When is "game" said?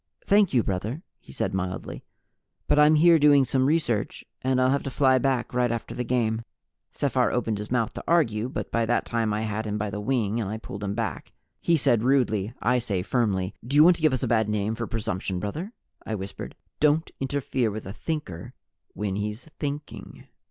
6.03-6.41